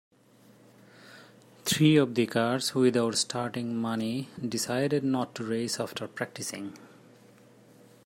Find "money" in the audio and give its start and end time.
3.77-4.29